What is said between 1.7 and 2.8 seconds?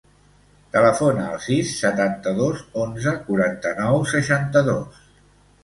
setanta-dos,